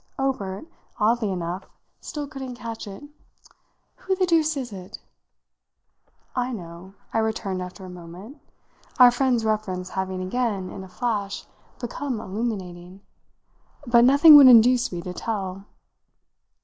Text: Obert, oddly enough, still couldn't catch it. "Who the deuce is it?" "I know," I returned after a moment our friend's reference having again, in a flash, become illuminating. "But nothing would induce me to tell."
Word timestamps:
Obert, 0.17 0.65
oddly 0.99 1.29
enough, 1.31 1.65
still 1.99 2.27
couldn't 2.27 2.55
catch 2.55 2.87
it. 2.87 3.03
"Who 3.97 4.15
the 4.15 4.25
deuce 4.25 4.57
is 4.57 4.73
it?" 4.73 4.97
"I 6.35 6.51
know," 6.51 6.95
I 7.13 7.19
returned 7.19 7.61
after 7.61 7.85
a 7.85 7.89
moment 7.91 8.39
our 8.97 9.11
friend's 9.11 9.45
reference 9.45 9.89
having 9.89 10.23
again, 10.23 10.71
in 10.71 10.83
a 10.83 10.89
flash, 10.89 11.45
become 11.79 12.19
illuminating. 12.19 13.01
"But 13.85 14.03
nothing 14.05 14.35
would 14.37 14.47
induce 14.47 14.91
me 14.91 15.03
to 15.03 15.13
tell." 15.13 15.65